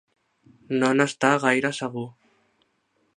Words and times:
No 0.77 0.89
n'està 0.95 1.31
gaire 1.45 1.73
segur. 1.81 2.07